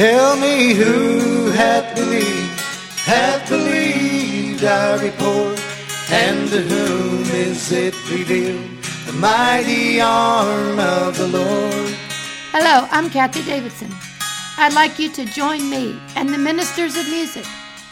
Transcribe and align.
Tell 0.00 0.34
me 0.34 0.72
who 0.72 1.50
hath 1.50 1.94
believed, 1.94 2.58
hath 3.00 3.46
believed 3.50 4.64
our 4.64 4.98
report, 4.98 5.60
and 6.10 6.48
to 6.48 6.62
whom 6.62 7.24
is 7.24 7.70
it 7.70 7.94
revealed, 8.10 8.82
the 9.04 9.12
mighty 9.12 10.00
arm 10.00 10.78
of 10.78 11.18
the 11.18 11.28
Lord. 11.28 11.94
Hello, 12.50 12.88
I'm 12.90 13.10
Kathie 13.10 13.44
Davidson. 13.44 13.90
I'd 14.56 14.72
like 14.72 14.98
you 14.98 15.10
to 15.12 15.26
join 15.26 15.68
me 15.68 16.00
and 16.16 16.30
the 16.30 16.38
ministers 16.38 16.96
of 16.96 17.06
music 17.10 17.44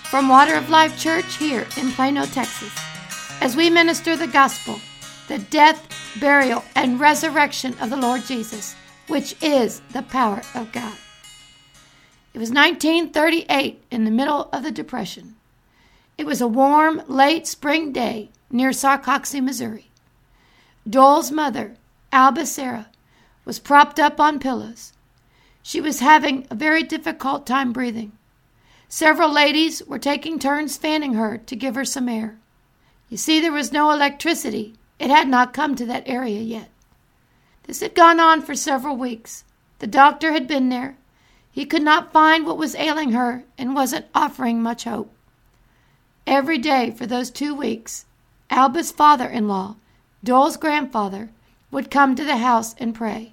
from 0.09 0.30
Water 0.30 0.54
of 0.54 0.70
Life 0.70 0.98
Church 0.98 1.36
here 1.36 1.66
in 1.77 1.90
Plano, 1.90 2.25
Texas, 2.25 2.72
as 3.43 3.54
we 3.54 3.68
minister 3.68 4.16
the 4.16 4.29
gospel, 4.29 4.80
the 5.27 5.40
death, 5.50 5.86
burial, 6.18 6.64
and 6.75 6.98
resurrection 6.98 7.77
of 7.82 7.90
the 7.90 7.98
Lord 7.98 8.22
Jesus, 8.22 8.75
which 9.09 9.36
is 9.43 9.82
the 9.93 10.04
power 10.04 10.40
of 10.54 10.72
God. 10.72 10.96
It 12.39 12.46
was 12.46 12.50
1938 12.50 13.82
in 13.90 14.04
the 14.04 14.13
middle 14.13 14.49
of 14.53 14.63
the 14.63 14.71
Depression. 14.71 15.35
It 16.17 16.25
was 16.25 16.40
a 16.40 16.46
warm, 16.46 17.03
late 17.08 17.49
spring 17.49 17.90
day 17.90 18.30
near 18.49 18.71
Sarcoxie, 18.71 19.40
Missouri. 19.40 19.90
Doyle's 20.89 21.32
mother, 21.32 21.75
Alba 22.13 22.46
Sarah, 22.46 22.90
was 23.44 23.58
propped 23.58 23.99
up 23.99 24.21
on 24.21 24.39
pillows. 24.39 24.93
She 25.64 25.80
was 25.80 25.99
having 25.99 26.46
a 26.49 26.54
very 26.54 26.85
difficult 26.85 27.44
time 27.44 27.72
breathing. 27.72 28.13
Several 28.89 29.32
ladies 29.32 29.82
were 29.85 29.99
taking 29.99 30.39
turns 30.39 30.77
fanning 30.77 31.14
her 31.14 31.39
to 31.39 31.57
give 31.57 31.75
her 31.75 31.85
some 31.85 32.08
air. 32.08 32.39
You 33.08 33.16
see, 33.16 33.41
there 33.41 33.50
was 33.50 33.72
no 33.72 33.91
electricity. 33.91 34.77
It 35.00 35.11
had 35.11 35.27
not 35.27 35.52
come 35.52 35.75
to 35.75 35.86
that 35.86 36.08
area 36.08 36.41
yet. 36.41 36.70
This 37.64 37.80
had 37.80 37.97
gone 37.97 38.20
on 38.20 38.42
for 38.42 38.55
several 38.55 38.97
weeks. 38.97 39.42
The 39.80 39.89
doctor 39.89 40.30
had 40.30 40.47
been 40.47 40.69
there, 40.69 40.98
he 41.50 41.64
could 41.64 41.83
not 41.83 42.12
find 42.12 42.47
what 42.47 42.58
was 42.58 42.75
ailing 42.77 43.12
her 43.12 43.44
and 43.56 43.75
wasn't 43.75 44.06
offering 44.14 44.62
much 44.62 44.84
hope. 44.84 45.12
Every 46.27 46.58
day 46.58 46.90
for 46.90 47.06
those 47.06 47.30
two 47.30 47.55
weeks, 47.55 48.05
Alba's 48.50 48.92
father 48.92 49.27
in 49.27 49.48
law, 49.48 49.77
Doyle's 50.22 50.56
grandfather, 50.56 51.30
would 51.70 51.90
come 51.90 52.14
to 52.14 52.24
the 52.24 52.38
house 52.38 52.74
and 52.78 52.94
pray. 52.94 53.32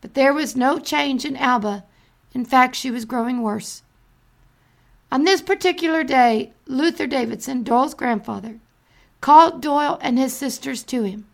But 0.00 0.14
there 0.14 0.32
was 0.32 0.56
no 0.56 0.78
change 0.78 1.24
in 1.24 1.36
Alba. 1.36 1.84
In 2.32 2.44
fact, 2.44 2.76
she 2.76 2.90
was 2.90 3.04
growing 3.04 3.42
worse. 3.42 3.82
On 5.10 5.24
this 5.24 5.40
particular 5.40 6.04
day, 6.04 6.52
Luther 6.66 7.06
Davidson, 7.06 7.62
Doyle's 7.62 7.94
grandfather, 7.94 8.58
called 9.20 9.62
Doyle 9.62 9.98
and 10.02 10.18
his 10.18 10.34
sisters 10.34 10.82
to 10.84 11.02
him. 11.02 11.26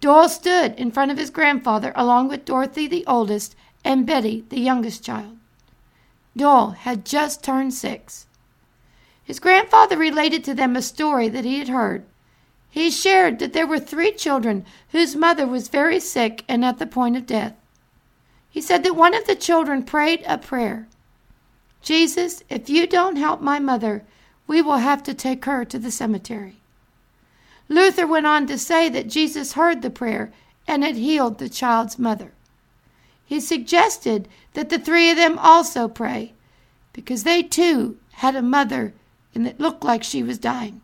Doyle 0.00 0.28
stood 0.28 0.74
in 0.74 0.90
front 0.90 1.10
of 1.10 1.18
his 1.18 1.30
grandfather 1.30 1.92
along 1.94 2.28
with 2.28 2.44
Dorothy, 2.44 2.86
the 2.86 3.04
oldest, 3.06 3.54
and 3.84 4.06
Betty, 4.06 4.44
the 4.48 4.60
youngest 4.60 5.04
child. 5.04 5.36
Doyle 6.36 6.70
had 6.70 7.04
just 7.04 7.42
turned 7.42 7.74
six. 7.74 8.26
His 9.22 9.40
grandfather 9.40 9.96
related 9.96 10.44
to 10.44 10.54
them 10.54 10.76
a 10.76 10.82
story 10.82 11.28
that 11.28 11.44
he 11.44 11.58
had 11.58 11.68
heard. 11.68 12.04
He 12.70 12.90
shared 12.90 13.38
that 13.38 13.52
there 13.52 13.66
were 13.66 13.80
three 13.80 14.12
children 14.12 14.64
whose 14.90 15.16
mother 15.16 15.46
was 15.46 15.68
very 15.68 15.98
sick 16.00 16.44
and 16.48 16.64
at 16.64 16.78
the 16.78 16.86
point 16.86 17.16
of 17.16 17.26
death. 17.26 17.54
He 18.48 18.60
said 18.60 18.82
that 18.84 18.96
one 18.96 19.14
of 19.14 19.26
the 19.26 19.34
children 19.34 19.82
prayed 19.82 20.22
a 20.26 20.38
prayer 20.38 20.86
Jesus, 21.82 22.42
if 22.50 22.68
you 22.68 22.86
don't 22.86 23.16
help 23.16 23.40
my 23.40 23.58
mother, 23.58 24.04
we 24.46 24.60
will 24.60 24.76
have 24.78 25.02
to 25.04 25.14
take 25.14 25.44
her 25.46 25.64
to 25.64 25.78
the 25.78 25.90
cemetery. 25.90 26.56
Luther 27.68 28.06
went 28.06 28.26
on 28.26 28.46
to 28.48 28.58
say 28.58 28.88
that 28.88 29.08
Jesus 29.08 29.54
heard 29.54 29.80
the 29.80 29.90
prayer 29.90 30.32
and 30.66 30.84
had 30.84 30.96
healed 30.96 31.38
the 31.38 31.48
child's 31.48 31.98
mother 31.98 32.32
he 33.30 33.38
suggested 33.38 34.26
that 34.54 34.70
the 34.70 34.78
three 34.80 35.08
of 35.08 35.16
them 35.16 35.38
also 35.38 35.86
pray, 35.86 36.32
because 36.92 37.22
they 37.22 37.44
too 37.44 37.96
had 38.14 38.34
a 38.34 38.42
mother 38.42 38.92
and 39.32 39.46
it 39.46 39.60
looked 39.60 39.84
like 39.84 40.02
she 40.02 40.20
was 40.20 40.36
dying. 40.36 40.80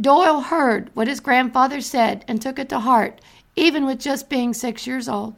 Doyle 0.00 0.40
heard 0.40 0.90
what 0.94 1.06
his 1.06 1.20
grandfather 1.20 1.80
said 1.80 2.24
and 2.26 2.42
took 2.42 2.58
it 2.58 2.68
to 2.70 2.80
heart, 2.80 3.20
even 3.54 3.86
with 3.86 4.00
just 4.00 4.28
being 4.28 4.52
six 4.52 4.88
years 4.88 5.08
old. 5.08 5.36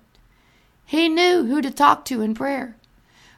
He 0.86 1.10
knew 1.10 1.44
who 1.44 1.60
to 1.60 1.70
talk 1.70 2.06
to 2.06 2.22
in 2.22 2.32
prayer. 2.32 2.74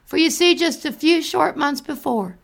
For 0.05 0.17
you 0.17 0.31
see, 0.31 0.55
just 0.55 0.85
a 0.85 0.93
few 0.93 1.23
short 1.23 1.57
months 1.57 1.81
before, 1.81 2.37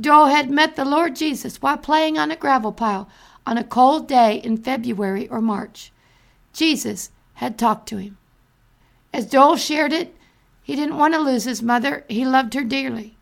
Doyle 0.00 0.28
had 0.28 0.50
met 0.50 0.76
the 0.76 0.86
Lord 0.86 1.14
Jesus 1.14 1.60
while 1.60 1.76
playing 1.76 2.16
on 2.16 2.30
a 2.30 2.36
gravel 2.36 2.72
pile 2.72 3.06
on 3.46 3.58
a 3.58 3.64
cold 3.64 4.08
day 4.08 4.36
in 4.36 4.56
February 4.56 5.28
or 5.28 5.42
March. 5.42 5.92
Jesus 6.54 7.10
had 7.34 7.58
talked 7.58 7.86
to 7.90 7.98
him. 7.98 8.16
As 9.12 9.26
Doyle 9.26 9.56
shared 9.56 9.92
it, 9.92 10.14
he 10.62 10.76
didn't 10.76 10.96
want 10.96 11.14
to 11.14 11.20
lose 11.20 11.44
his 11.44 11.62
mother. 11.62 12.04
He 12.08 12.24
loved 12.24 12.54
her 12.54 12.64
dearly. 12.64 13.16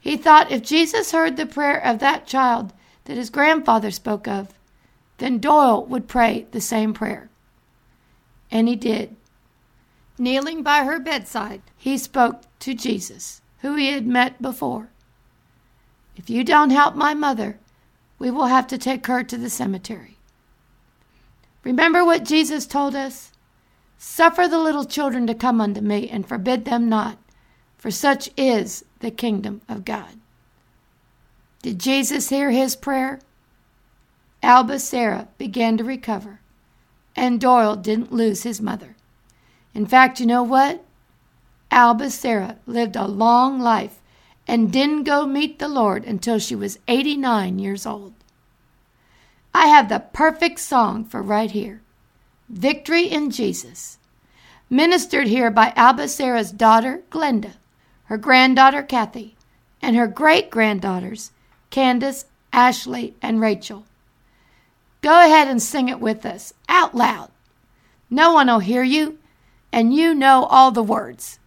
He 0.00 0.16
thought 0.16 0.50
if 0.50 0.62
Jesus 0.62 1.12
heard 1.12 1.36
the 1.36 1.46
prayer 1.46 1.78
of 1.78 1.98
that 1.98 2.26
child 2.26 2.72
that 3.04 3.16
his 3.16 3.28
grandfather 3.28 3.90
spoke 3.90 4.26
of, 4.26 4.48
then 5.18 5.38
Doyle 5.38 5.84
would 5.84 6.08
pray 6.08 6.46
the 6.52 6.60
same 6.60 6.94
prayer. 6.94 7.28
And 8.50 8.66
he 8.66 8.76
did. 8.76 9.16
Kneeling 10.18 10.62
by 10.62 10.84
her 10.84 10.98
bedside, 10.98 11.62
he 11.76 11.98
spoke 11.98 12.42
to 12.60 12.74
Jesus, 12.74 13.42
who 13.60 13.74
he 13.74 13.88
had 13.88 14.06
met 14.06 14.40
before. 14.40 14.88
If 16.16 16.30
you 16.30 16.44
don't 16.44 16.70
help 16.70 16.94
my 16.94 17.14
mother, 17.14 17.58
we 18.18 18.30
will 18.30 18.46
have 18.46 18.66
to 18.68 18.78
take 18.78 19.06
her 19.06 19.22
to 19.22 19.36
the 19.36 19.50
cemetery. 19.50 20.18
Remember 21.64 22.04
what 22.04 22.24
Jesus 22.24 22.66
told 22.66 22.94
us? 22.94 23.32
Suffer 24.02 24.48
the 24.48 24.58
little 24.58 24.86
children 24.86 25.26
to 25.26 25.34
come 25.34 25.60
unto 25.60 25.82
me, 25.82 26.08
and 26.08 26.26
forbid 26.26 26.64
them 26.64 26.88
not, 26.88 27.18
for 27.76 27.90
such 27.90 28.30
is 28.34 28.82
the 29.00 29.10
kingdom 29.10 29.60
of 29.68 29.84
God. 29.84 30.18
Did 31.60 31.78
Jesus 31.78 32.30
hear 32.30 32.50
his 32.50 32.74
prayer? 32.74 33.20
Alba 34.42 34.78
Sarah 34.78 35.28
began 35.36 35.76
to 35.76 35.84
recover, 35.84 36.40
and 37.14 37.38
Doyle 37.38 37.76
didn't 37.76 38.10
lose 38.10 38.42
his 38.42 38.58
mother. 38.58 38.96
In 39.74 39.84
fact, 39.84 40.18
you 40.18 40.24
know 40.24 40.42
what? 40.42 40.82
Alba 41.70 42.08
Sarah 42.08 42.56
lived 42.64 42.96
a 42.96 43.06
long 43.06 43.60
life 43.60 44.00
and 44.48 44.72
didn't 44.72 45.04
go 45.04 45.26
meet 45.26 45.58
the 45.58 45.68
Lord 45.68 46.06
until 46.06 46.38
she 46.38 46.56
was 46.56 46.78
89 46.88 47.58
years 47.58 47.84
old. 47.84 48.14
I 49.52 49.66
have 49.66 49.90
the 49.90 50.00
perfect 50.00 50.58
song 50.58 51.04
for 51.04 51.20
right 51.20 51.50
here. 51.50 51.82
Victory 52.50 53.04
in 53.04 53.30
Jesus. 53.30 53.98
Ministered 54.68 55.28
here 55.28 55.52
by 55.52 55.72
Alba 55.76 56.08
Sarah's 56.08 56.50
daughter, 56.50 57.02
Glenda, 57.08 57.52
her 58.06 58.18
granddaughter, 58.18 58.82
Kathie, 58.82 59.36
and 59.80 59.94
her 59.94 60.08
great 60.08 60.50
granddaughters, 60.50 61.30
Candace, 61.70 62.24
Ashley, 62.52 63.14
and 63.22 63.40
Rachel. 63.40 63.84
Go 65.00 65.24
ahead 65.24 65.46
and 65.46 65.62
sing 65.62 65.88
it 65.88 66.00
with 66.00 66.26
us, 66.26 66.52
out 66.68 66.94
loud. 66.94 67.30
No 68.10 68.32
one 68.32 68.48
will 68.48 68.58
hear 68.58 68.82
you, 68.82 69.18
and 69.72 69.94
you 69.94 70.12
know 70.12 70.44
all 70.44 70.72
the 70.72 70.82
words. 70.82 71.38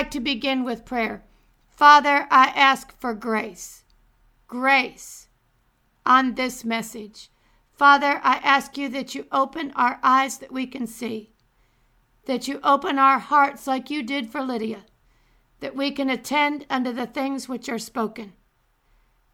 Like 0.00 0.10
to 0.10 0.20
begin 0.20 0.64
with 0.64 0.86
prayer. 0.86 1.22
Father, 1.68 2.26
I 2.30 2.54
ask 2.56 2.98
for 2.98 3.12
grace, 3.12 3.84
grace 4.48 5.28
on 6.06 6.36
this 6.36 6.64
message. 6.64 7.28
Father, 7.74 8.18
I 8.24 8.36
ask 8.36 8.78
you 8.78 8.88
that 8.88 9.14
you 9.14 9.26
open 9.30 9.72
our 9.76 10.00
eyes 10.02 10.38
that 10.38 10.52
we 10.52 10.66
can 10.66 10.86
see, 10.86 11.34
that 12.24 12.48
you 12.48 12.60
open 12.64 12.98
our 12.98 13.18
hearts 13.18 13.66
like 13.66 13.90
you 13.90 14.02
did 14.02 14.30
for 14.30 14.40
Lydia, 14.40 14.86
that 15.60 15.76
we 15.76 15.90
can 15.90 16.08
attend 16.08 16.64
unto 16.70 16.94
the 16.94 17.06
things 17.06 17.46
which 17.46 17.68
are 17.68 17.78
spoken. 17.78 18.32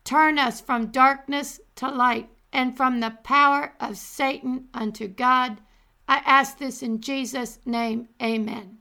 Turn 0.02 0.36
us 0.36 0.60
from 0.60 0.90
darkness 0.90 1.60
to 1.76 1.88
light 1.88 2.28
and 2.52 2.76
from 2.76 2.98
the 2.98 3.16
power 3.22 3.74
of 3.78 3.96
Satan 3.96 4.66
unto 4.74 5.06
God. 5.06 5.58
I 6.08 6.22
ask 6.26 6.58
this 6.58 6.82
in 6.82 7.00
Jesus' 7.00 7.60
name. 7.64 8.08
Amen. 8.20 8.75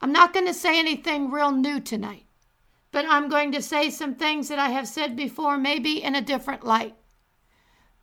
I'm 0.00 0.12
not 0.12 0.32
going 0.32 0.46
to 0.46 0.54
say 0.54 0.78
anything 0.78 1.30
real 1.30 1.50
new 1.52 1.80
tonight, 1.80 2.26
but 2.92 3.06
I'm 3.08 3.28
going 3.28 3.52
to 3.52 3.62
say 3.62 3.90
some 3.90 4.14
things 4.14 4.48
that 4.48 4.58
I 4.58 4.68
have 4.70 4.88
said 4.88 5.16
before, 5.16 5.56
maybe 5.56 6.02
in 6.02 6.14
a 6.14 6.20
different 6.20 6.64
light. 6.64 6.94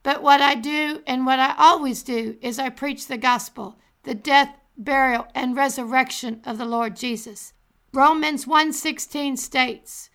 But 0.04 0.24
what 0.24 0.42
I 0.42 0.56
do 0.56 1.04
and 1.06 1.26
what 1.26 1.40
I 1.40 1.54
always 1.58 2.02
do 2.02 2.38
is 2.42 2.58
I 2.58 2.70
preach 2.70 3.08
the 3.08 3.18
gospel, 3.18 3.78
the 4.04 4.16
death, 4.16 4.58
burial, 4.76 5.28
and 5.36 5.56
resurrection 5.56 6.42
of 6.44 6.58
the 6.58 6.66
Lord 6.66 6.96
Jesus. 6.96 7.54
Romans 7.94 8.46
1:16 8.46 9.38
states 9.38 10.10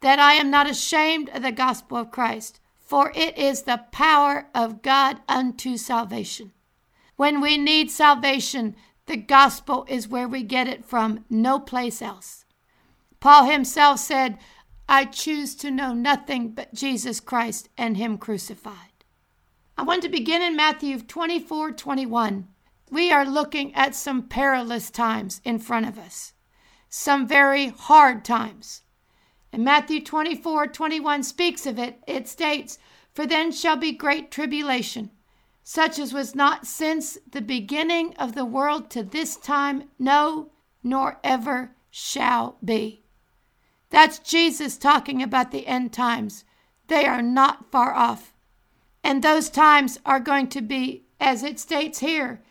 that 0.00 0.18
I 0.18 0.32
am 0.32 0.50
not 0.50 0.68
ashamed 0.68 1.28
of 1.28 1.42
the 1.42 1.52
gospel 1.52 1.98
of 1.98 2.10
Christ, 2.10 2.58
for 2.78 3.12
it 3.14 3.38
is 3.38 3.62
the 3.62 3.84
power 3.92 4.48
of 4.54 4.82
God 4.82 5.20
unto 5.28 5.76
salvation. 5.76 6.52
When 7.16 7.40
we 7.40 7.58
need 7.58 7.90
salvation, 7.90 8.74
the 9.10 9.16
gospel 9.16 9.84
is 9.88 10.06
where 10.06 10.28
we 10.28 10.44
get 10.44 10.68
it 10.68 10.84
from, 10.84 11.24
no 11.28 11.58
place 11.58 12.00
else. 12.00 12.44
Paul 13.18 13.50
himself 13.50 13.98
said, 13.98 14.38
I 14.88 15.04
choose 15.04 15.56
to 15.56 15.70
know 15.72 15.92
nothing 15.92 16.50
but 16.50 16.72
Jesus 16.72 17.18
Christ 17.18 17.68
and 17.76 17.96
Him 17.96 18.18
crucified. 18.18 19.04
I 19.76 19.82
want 19.82 20.02
to 20.02 20.08
begin 20.08 20.42
in 20.42 20.54
Matthew 20.54 21.00
24 21.00 21.72
21. 21.72 22.46
We 22.92 23.10
are 23.10 23.24
looking 23.24 23.74
at 23.74 23.96
some 23.96 24.28
perilous 24.28 24.92
times 24.92 25.40
in 25.44 25.58
front 25.58 25.88
of 25.88 25.98
us, 25.98 26.32
some 26.88 27.26
very 27.26 27.68
hard 27.68 28.24
times. 28.24 28.82
And 29.52 29.64
Matthew 29.64 30.04
24 30.04 30.68
21 30.68 31.24
speaks 31.24 31.66
of 31.66 31.80
it. 31.80 31.98
It 32.06 32.28
states, 32.28 32.78
For 33.12 33.26
then 33.26 33.50
shall 33.50 33.76
be 33.76 33.90
great 33.90 34.30
tribulation, 34.30 35.10
such 35.62 35.98
as 35.98 36.12
was 36.12 36.34
not 36.34 36.66
since 36.66 37.18
the 37.30 37.42
beginning 37.42 38.14
of 38.16 38.34
the 38.34 38.44
world 38.44 38.90
to 38.90 39.02
this 39.02 39.36
time, 39.36 39.84
no, 39.98 40.50
nor 40.82 41.18
ever 41.22 41.72
shall 41.90 42.56
be. 42.64 43.02
That's 43.90 44.18
Jesus 44.18 44.78
talking 44.78 45.22
about 45.22 45.50
the 45.50 45.66
end 45.66 45.92
times. 45.92 46.44
They 46.88 47.06
are 47.06 47.22
not 47.22 47.70
far 47.70 47.92
off. 47.92 48.32
And 49.02 49.22
those 49.22 49.50
times 49.50 49.98
are 50.04 50.20
going 50.20 50.48
to 50.48 50.60
be, 50.60 51.04
as 51.18 51.42
it 51.42 51.58
states 51.58 52.00
here, 52.00 52.42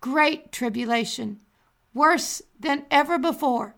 great 0.00 0.52
tribulation, 0.52 1.40
worse 1.92 2.42
than 2.58 2.84
ever 2.90 3.18
before. 3.18 3.76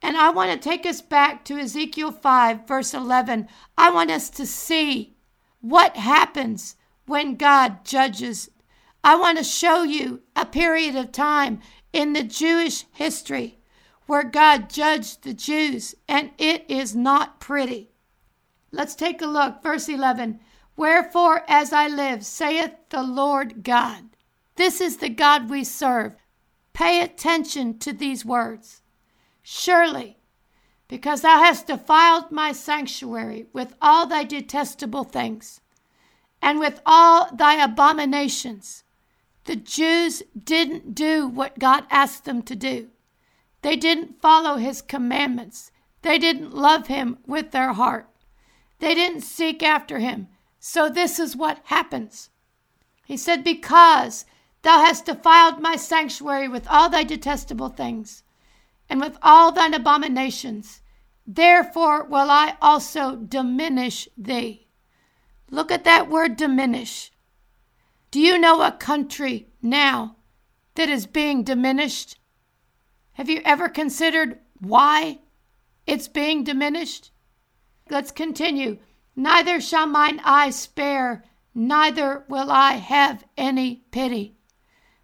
And 0.00 0.16
I 0.16 0.30
want 0.30 0.50
to 0.50 0.58
take 0.58 0.84
us 0.84 1.00
back 1.00 1.44
to 1.44 1.58
Ezekiel 1.58 2.10
5, 2.10 2.66
verse 2.66 2.92
11. 2.92 3.48
I 3.78 3.90
want 3.90 4.10
us 4.10 4.30
to 4.30 4.46
see 4.46 5.14
what 5.60 5.96
happens 5.96 6.76
when 7.06 7.36
God 7.36 7.84
judges. 7.84 8.50
I 9.04 9.16
want 9.16 9.38
to 9.38 9.44
show 9.44 9.82
you 9.82 10.22
a 10.36 10.46
period 10.46 10.96
of 10.96 11.12
time 11.12 11.60
in 11.92 12.12
the 12.12 12.22
Jewish 12.22 12.84
history 12.92 13.58
where 14.06 14.24
God 14.24 14.68
judged 14.68 15.22
the 15.22 15.34
Jews, 15.34 15.94
and 16.08 16.30
it 16.38 16.64
is 16.68 16.94
not 16.94 17.40
pretty. 17.40 17.90
Let's 18.70 18.94
take 18.94 19.22
a 19.22 19.26
look. 19.26 19.62
Verse 19.62 19.88
11. 19.88 20.40
Wherefore, 20.76 21.44
as 21.48 21.72
I 21.72 21.88
live, 21.88 22.24
saith 22.24 22.72
the 22.90 23.02
Lord 23.02 23.62
God. 23.62 24.16
This 24.56 24.80
is 24.80 24.98
the 24.98 25.08
God 25.08 25.48
we 25.48 25.64
serve. 25.64 26.14
Pay 26.72 27.02
attention 27.02 27.78
to 27.78 27.92
these 27.92 28.24
words. 28.24 28.82
Surely, 29.42 30.18
because 30.88 31.22
thou 31.22 31.38
hast 31.38 31.68
defiled 31.68 32.30
my 32.30 32.52
sanctuary 32.52 33.46
with 33.52 33.74
all 33.80 34.06
thy 34.06 34.24
detestable 34.24 35.04
things, 35.04 35.61
and 36.42 36.58
with 36.58 36.80
all 36.84 37.28
thy 37.32 37.62
abominations, 37.62 38.82
the 39.44 39.56
Jews 39.56 40.22
didn't 40.36 40.94
do 40.94 41.26
what 41.26 41.60
God 41.60 41.84
asked 41.88 42.24
them 42.24 42.42
to 42.42 42.56
do. 42.56 42.88
They 43.62 43.76
didn't 43.76 44.20
follow 44.20 44.56
his 44.56 44.82
commandments. 44.82 45.70
They 46.02 46.18
didn't 46.18 46.54
love 46.54 46.88
him 46.88 47.18
with 47.26 47.52
their 47.52 47.72
heart. 47.72 48.08
They 48.80 48.94
didn't 48.94 49.20
seek 49.20 49.62
after 49.62 50.00
him. 50.00 50.26
So 50.58 50.88
this 50.88 51.20
is 51.20 51.36
what 51.36 51.60
happens. 51.64 52.30
He 53.06 53.16
said, 53.16 53.44
Because 53.44 54.24
thou 54.62 54.78
hast 54.78 55.06
defiled 55.06 55.60
my 55.60 55.76
sanctuary 55.76 56.48
with 56.48 56.66
all 56.68 56.88
thy 56.88 57.04
detestable 57.04 57.68
things, 57.68 58.24
and 58.88 59.00
with 59.00 59.16
all 59.22 59.52
thine 59.52 59.74
abominations, 59.74 60.82
therefore 61.24 62.04
will 62.04 62.30
I 62.30 62.56
also 62.60 63.14
diminish 63.16 64.08
thee. 64.16 64.61
Look 65.52 65.70
at 65.70 65.84
that 65.84 66.08
word 66.08 66.36
diminish. 66.36 67.12
Do 68.10 68.18
you 68.18 68.38
know 68.38 68.62
a 68.62 68.72
country 68.72 69.48
now 69.60 70.16
that 70.76 70.88
is 70.88 71.06
being 71.06 71.44
diminished? 71.44 72.18
Have 73.12 73.28
you 73.28 73.42
ever 73.44 73.68
considered 73.68 74.38
why 74.60 75.18
it's 75.86 76.08
being 76.08 76.42
diminished? 76.42 77.10
Let's 77.90 78.10
continue. 78.10 78.78
Neither 79.14 79.60
shall 79.60 79.86
mine 79.86 80.22
eye 80.24 80.48
spare, 80.48 81.22
neither 81.54 82.24
will 82.30 82.50
I 82.50 82.72
have 82.72 83.24
any 83.36 83.84
pity. 83.90 84.36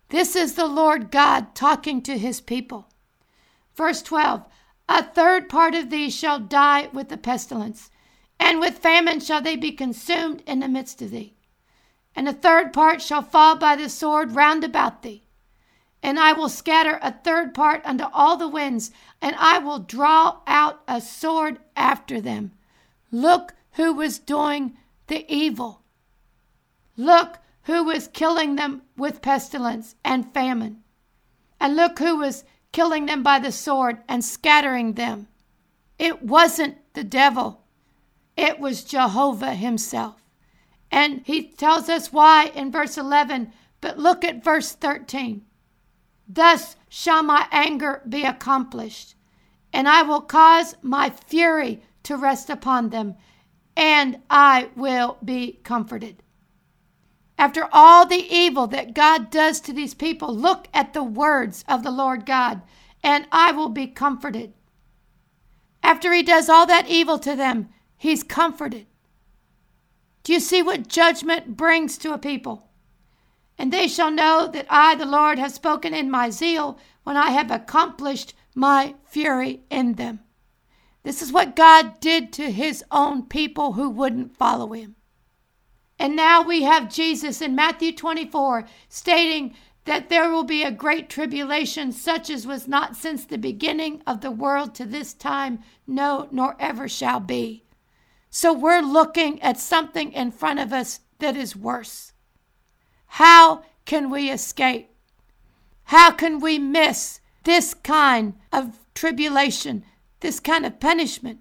This 0.09 0.35
is 0.35 0.55
the 0.55 0.67
Lord 0.67 1.11
God 1.11 1.55
talking 1.55 2.01
to 2.05 2.17
his 2.17 2.41
people. 2.41 2.89
Verse 3.77 4.01
12 4.01 4.47
A 4.89 5.03
third 5.03 5.51
part 5.51 5.75
of 5.75 5.91
these 5.91 6.17
shall 6.17 6.41
die 6.41 6.89
with 6.95 7.11
the 7.11 7.19
pestilence, 7.19 7.91
and 8.41 8.61
with 8.61 8.79
famine 8.79 9.21
shall 9.21 9.41
they 9.41 9.57
be 9.57 9.73
consumed 9.73 10.43
in 10.47 10.61
the 10.61 10.69
midst 10.69 11.03
of 11.03 11.11
thee. 11.11 11.35
And 12.15 12.29
a 12.29 12.33
third 12.33 12.73
part 12.73 13.03
shall 13.03 13.23
fall 13.23 13.57
by 13.57 13.77
the 13.77 13.89
sword 13.89 14.35
round 14.35 14.65
about 14.65 15.03
thee. 15.03 15.25
And 16.03 16.19
I 16.19 16.33
will 16.33 16.49
scatter 16.49 16.99
a 17.03 17.13
third 17.13 17.55
part 17.55 17.83
unto 17.85 18.05
all 18.13 18.37
the 18.37 18.49
winds, 18.49 18.93
and 19.21 19.35
I 19.39 19.59
will 19.59 19.81
draw 19.81 20.39
out 20.47 20.83
a 20.87 21.01
sword 21.01 21.59
after 21.77 22.21
them. 22.21 22.53
Look 23.11 23.55
who 23.73 23.93
was 23.93 24.19
doing 24.19 24.77
the 25.09 25.25
evil. 25.33 25.83
Look 26.97 27.39
who 27.63 27.85
was 27.85 28.09
killing 28.09 28.57
them 28.57 28.83
with 28.97 29.23
pestilence 29.23 29.95
and 30.05 30.33
famine. 30.33 30.83
And 31.61 31.77
look 31.77 31.99
who 31.99 32.17
was 32.19 32.45
killing 32.73 33.07
them 33.07 33.23
by 33.23 33.39
the 33.39 33.53
sword 33.53 33.99
and 34.09 34.25
scattering 34.25 34.95
them. 34.95 35.29
It 35.99 36.23
wasn't 36.23 36.79
the 36.95 37.05
devil, 37.05 37.63
it 38.39 38.61
was 38.61 38.85
Jehovah 38.85 39.55
himself. 39.55 40.15
And 40.93 41.23
he 41.25 41.49
tells 41.49 41.89
us 41.89 42.13
why 42.13 42.53
in 42.55 42.71
verse 42.71 42.97
11, 42.97 43.53
but 43.81 43.99
look 43.99 44.25
at 44.25 44.45
verse 44.45 44.73
13. 44.73 45.43
Thus 46.29 46.77
shall 46.89 47.23
my 47.23 47.49
anger 47.51 48.01
be 48.09 48.23
accomplished, 48.23 49.17
and 49.73 49.89
I 49.89 50.03
will 50.03 50.21
cause 50.21 50.77
my 50.83 51.11
fury 51.11 51.83
to 52.05 52.17
rest 52.17 52.49
upon 52.49 52.91
them, 52.91 53.17
and 53.77 54.21
I 54.31 54.69
will 54.77 55.19
be 55.25 55.59
comforted. 55.65 56.23
After 57.37 57.69
all 57.73 58.07
the 58.07 58.27
evil 58.31 58.67
that 58.69 58.95
God 58.95 59.31
does 59.31 59.61
to 59.63 59.73
these 59.73 59.95
people, 59.95 60.35
look 60.35 60.69
at 60.73 60.93
the 60.93 61.05
words 61.05 61.65
of 61.69 61.83
the 61.83 61.91
Lord 61.91 62.25
God, 62.25 62.63
and 63.03 63.27
I 63.33 63.53
will 63.53 63.69
be 63.69 63.89
comforted. 63.89 64.55
After 65.83 66.13
he 66.13 66.23
does 66.23 66.49
all 66.49 66.67
that 66.67 66.89
evil 66.89 67.19
to 67.21 67.35
them, 67.35 67.69
he's 67.99 68.23
comforted. 68.23 68.87
Do 70.23 70.33
you 70.33 70.41
see 70.41 70.63
what 70.63 70.89
judgment 70.89 71.57
brings 71.57 71.99
to 71.99 72.15
a 72.15 72.19
people? 72.19 72.69
And 73.59 73.73
they 73.73 73.89
shall 73.89 74.11
know 74.11 74.49
that 74.53 74.67
I, 74.71 74.95
the 74.95 75.05
Lord, 75.05 75.39
have 75.39 75.53
spoken 75.53 75.93
in 75.93 76.11
my 76.11 76.31
zeal 76.31 76.79
when 77.03 77.17
I 77.17 77.31
have 77.31 77.51
accomplished 77.51 78.35
my 78.55 78.95
fury 79.05 79.63
in 79.69 79.95
them. 79.95 80.21
This 81.03 81.23
is 81.23 81.33
what 81.33 81.57
God 81.57 82.01
did 82.01 82.33
to 82.35 82.51
his 82.53 82.85
own 82.91 83.25
people 83.25 83.73
who 83.73 83.91
wouldn't 83.91 84.37
follow 84.37 84.73
him. 84.73 84.97
And 85.99 86.15
now 86.15 86.43
we 86.43 86.63
have 86.63 86.93
Jesus 86.93 87.41
in 87.41 87.57
Matthew 87.57 87.93
24 87.93 88.67
stating 88.89 89.55
that 89.87 90.11
there 90.11 90.31
will 90.31 90.45
be 90.45 90.63
a 90.63 90.71
great 90.71 91.09
tribulation 91.09 91.93
such 91.93 92.29
as 92.29 92.47
was 92.47 92.69
not 92.69 92.95
since 92.95 93.25
the 93.25 93.39
beginning 93.39 94.03
of 94.07 94.21
the 94.21 94.31
world 94.31 94.75
to 94.75 94.85
this 94.85 95.15
time, 95.15 95.61
no, 95.87 96.29
nor 96.31 96.55
ever 96.61 96.89
shall 96.89 97.21
be. 97.21 97.65
So 98.31 98.53
we're 98.53 98.83
looking 98.83 99.41
at 99.43 99.59
something 99.59 100.13
in 100.13 100.31
front 100.31 100.61
of 100.61 100.73
us 100.73 101.01
that 101.19 101.37
is 101.37 101.57
worse. 101.57 102.13
How 103.07 103.63
can 103.85 104.11
we 104.11 104.31
escape? 104.31 104.91
How 105.85 106.11
can 106.11 106.41
we 106.41 106.59
miss 106.59 107.21
this 107.45 107.73
kind 107.73 108.35
of 108.53 108.79
tribulation, 108.95 109.85
this 110.21 110.41
kind 110.41 110.67
of 110.67 110.79
punishment? 110.79 111.41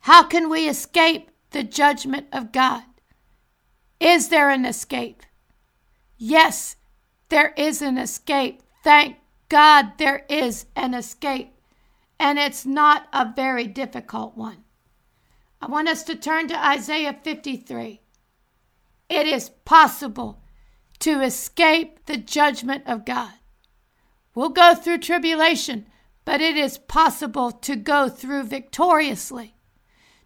How 0.00 0.22
can 0.22 0.48
we 0.48 0.68
escape 0.68 1.30
the 1.50 1.64
judgment 1.64 2.28
of 2.32 2.52
God? 2.52 2.84
Is 3.98 4.28
there 4.28 4.50
an 4.50 4.64
escape? 4.64 5.22
Yes, 6.16 6.76
there 7.28 7.52
is 7.56 7.82
an 7.82 7.98
escape. 7.98 8.62
Thank 8.84 9.16
God 9.48 9.98
there 9.98 10.24
is 10.28 10.66
an 10.76 10.94
escape. 10.94 11.52
And 12.20 12.38
it's 12.38 12.64
not 12.64 13.08
a 13.12 13.32
very 13.34 13.66
difficult 13.66 14.36
one. 14.36 14.64
I 15.60 15.66
want 15.66 15.88
us 15.88 16.02
to 16.04 16.14
turn 16.14 16.48
to 16.48 16.66
Isaiah 16.66 17.18
53. 17.22 18.00
It 19.08 19.26
is 19.26 19.50
possible 19.64 20.42
to 21.00 21.22
escape 21.22 22.06
the 22.06 22.16
judgment 22.16 22.84
of 22.86 23.04
God. 23.04 23.32
We'll 24.34 24.50
go 24.50 24.74
through 24.74 24.98
tribulation, 24.98 25.86
but 26.24 26.40
it 26.40 26.56
is 26.56 26.78
possible 26.78 27.50
to 27.50 27.74
go 27.74 28.08
through 28.08 28.44
victoriously, 28.44 29.56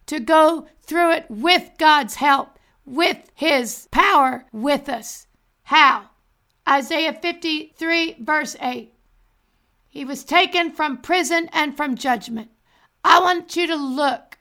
to 0.07 0.21
go 0.21 0.67
through 0.83 1.13
it 1.13 1.27
with 1.31 1.71
God's 1.79 2.17
help, 2.17 2.59
with 2.85 3.31
His 3.35 3.89
power 3.91 4.45
with 4.53 4.89
us. 4.89 5.27
How? 5.65 6.11
Isaiah 6.69 7.15
53, 7.15 8.17
verse 8.21 8.57
8. 8.61 8.93
He 9.89 10.05
was 10.05 10.25
taken 10.25 10.73
from 10.73 10.99
prison 10.99 11.49
and 11.53 11.77
from 11.77 11.97
judgment. 11.97 12.51
I 13.05 13.21
want 13.21 13.57
you 13.57 13.67
to 13.67 13.77
look 13.77 14.32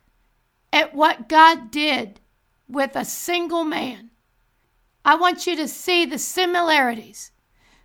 at 0.73 0.95
what 0.95 1.29
God 1.29 1.71
did 1.71 2.19
with 2.67 2.95
a 2.95 3.05
single 3.05 3.63
man. 3.63 4.11
I 5.03 5.15
want 5.15 5.47
you 5.47 5.55
to 5.55 5.67
see 5.67 6.05
the 6.05 6.19
similarities 6.19 7.31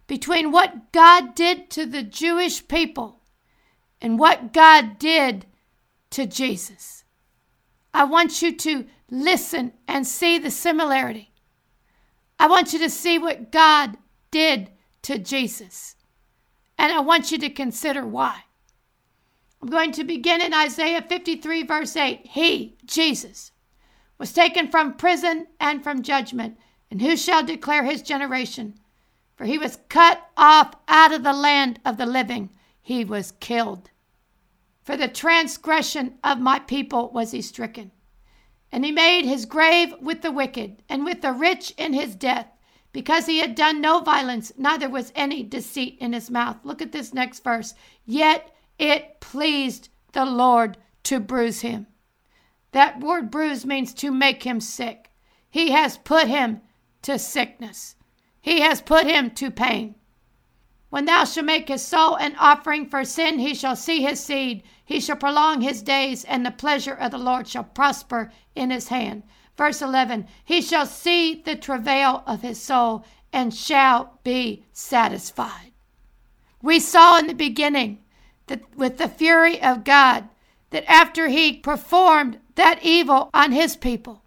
between 0.07 0.53
what 0.53 0.93
God 0.93 1.35
did 1.35 1.71
to 1.71 1.87
the 1.87 2.03
Jewish 2.03 2.67
people 2.69 3.21
and 4.01 4.19
what 4.19 4.53
God 4.53 4.99
did 4.99 5.47
to 6.11 6.27
Jesus. 6.27 7.05
I 7.93 8.05
want 8.05 8.43
you 8.43 8.55
to 8.55 8.87
listen 9.11 9.73
and 9.89 10.07
see 10.07 10.39
the 10.39 10.51
similarity. 10.51 11.33
I 12.39 12.47
want 12.47 12.73
you 12.73 12.79
to 12.81 12.91
see 12.91 13.19
what 13.19 13.51
God 13.51 13.97
did 14.31 14.71
to 15.03 15.19
Jesus. 15.19 15.97
And 16.79 16.93
I 16.93 17.01
want 17.01 17.33
you 17.33 17.39
to 17.39 17.49
consider 17.49 18.07
why. 18.07 18.43
I'm 19.63 19.69
going 19.69 19.93
to 19.93 20.05
begin 20.05 20.41
in 20.43 20.53
Isaiah 20.53 21.03
53, 21.03 21.63
verse 21.65 21.97
8. 21.97 22.27
He, 22.27 22.77
Jesus, 22.85 23.53
was 24.19 24.33
taken 24.33 24.69
from 24.69 24.95
prison 24.95 25.47
and 25.59 25.83
from 25.83 26.03
judgment. 26.03 26.59
And 26.91 27.01
who 27.01 27.17
shall 27.17 27.45
declare 27.45 27.85
his 27.85 28.03
generation? 28.03 28.79
For 29.37 29.45
he 29.45 29.59
was 29.59 29.79
cut 29.89 30.31
off 30.37 30.75
out 30.89 31.13
of 31.13 31.23
the 31.23 31.33
land 31.33 31.81
of 31.85 31.97
the 31.97 32.07
living, 32.07 32.51
he 32.81 33.05
was 33.05 33.33
killed. 33.33 33.91
For 34.83 34.97
the 34.97 35.09
transgression 35.09 36.19
of 36.23 36.39
my 36.39 36.61
people 36.61 37.11
was 37.11 37.33
he 37.33 37.43
stricken. 37.43 37.91
And 38.71 38.85
he 38.85 38.93
made 38.93 39.25
his 39.25 39.45
grave 39.45 39.95
with 40.01 40.23
the 40.23 40.31
wicked 40.31 40.83
and 40.89 41.05
with 41.05 41.23
the 41.23 41.33
rich 41.33 41.73
in 41.77 41.93
his 41.93 42.15
death, 42.15 42.47
because 42.93 43.27
he 43.27 43.39
had 43.39 43.55
done 43.55 43.81
no 43.81 44.01
violence, 44.01 44.53
neither 44.57 44.89
was 44.89 45.13
any 45.15 45.43
deceit 45.43 45.99
in 46.01 46.13
his 46.13 46.31
mouth. 46.31 46.59
Look 46.65 46.81
at 46.81 46.93
this 46.93 47.13
next 47.13 47.43
verse. 47.43 47.75
Yet 48.05 48.55
it 48.79 49.21
pleased 49.21 49.89
the 50.13 50.25
Lord 50.25 50.77
to 51.05 51.21
bruise 51.21 51.61
him. 51.61 51.87
That 52.73 53.01
word 53.01 53.31
bruise 53.31 53.65
means 53.65 53.95
to 53.95 54.11
make 54.11 54.43
him 54.43 54.61
sick. 54.61 55.11
He 55.51 55.71
has 55.71 55.99
put 55.99 56.29
him 56.29 56.61
to 57.03 57.19
sickness. 57.19 57.97
He 58.41 58.61
has 58.61 58.81
put 58.81 59.07
him 59.07 59.31
to 59.33 59.51
pain. 59.51 59.95
When 60.91 61.05
thou 61.05 61.25
shalt 61.25 61.47
make 61.47 61.69
his 61.69 61.85
soul 61.85 62.17
an 62.17 62.37
offering 62.37 62.87
for 62.87 63.05
sin, 63.05 63.39
he 63.39 63.55
shall 63.55 63.77
see 63.77 64.03
his 64.03 64.21
seed. 64.21 64.63
He 64.85 65.01
shall 65.01 65.17
prolong 65.17 65.61
his 65.61 65.83
days, 65.83 66.25
and 66.25 66.45
the 66.45 66.51
pleasure 66.51 66.95
of 66.95 67.11
the 67.11 67.19
Lord 67.19 67.49
shall 67.49 67.65
prosper 67.65 68.31
in 68.55 68.71
his 68.71 68.89
hand. 68.89 69.25
Verse 69.57 69.83
11 69.83 70.27
He 70.45 70.63
shall 70.63 70.87
see 70.87 71.43
the 71.43 71.57
travail 71.57 72.23
of 72.27 72.43
his 72.43 72.63
soul 72.63 73.05
and 73.33 73.55
shall 73.55 74.21
be 74.23 74.65
satisfied. 74.73 75.73
We 76.63 76.79
saw 76.81 77.19
in 77.19 77.27
the 77.27 77.35
beginning 77.35 77.99
with 78.77 78.99
the 78.99 79.09
fury 79.09 79.61
of 79.63 79.85
God, 79.85 80.29
that 80.71 80.89
after 80.91 81.29
he 81.29 81.53
performed 81.53 82.39
that 82.55 82.81
evil 82.83 83.31
on 83.33 83.53
his 83.53 83.77
people, 83.77 84.23